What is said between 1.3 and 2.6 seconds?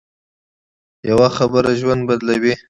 خبره ژوند بدلوي